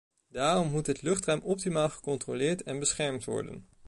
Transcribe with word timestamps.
Daarom 0.27 0.71
moet 0.71 0.87
het 0.87 1.01
luchtruim 1.01 1.39
optimaal 1.41 1.89
gecontroleerd 1.89 2.63
en 2.63 2.79
beschermd 2.79 3.23
worden. 3.23 3.67